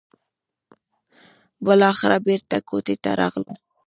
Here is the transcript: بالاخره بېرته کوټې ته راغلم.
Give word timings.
بالاخره 1.65 2.17
بېرته 2.27 2.55
کوټې 2.69 2.95
ته 3.03 3.09
راغلم. 3.21 3.59